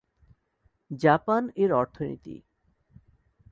Japan 0.91 1.43
এর 1.55 1.71
অর্থনীতি 1.73 2.35